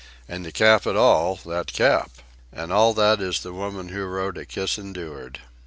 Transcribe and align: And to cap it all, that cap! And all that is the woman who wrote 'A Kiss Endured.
And 0.27 0.43
to 0.45 0.51
cap 0.51 0.87
it 0.87 0.95
all, 0.95 1.35
that 1.45 1.73
cap! 1.73 2.09
And 2.51 2.73
all 2.73 2.95
that 2.95 3.21
is 3.21 3.41
the 3.41 3.53
woman 3.53 3.89
who 3.89 4.03
wrote 4.05 4.35
'A 4.35 4.45
Kiss 4.47 4.79
Endured. 4.79 5.41